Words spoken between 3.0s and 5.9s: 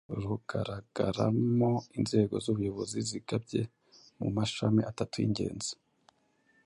zigabye mu mashami atatu y’ingenzi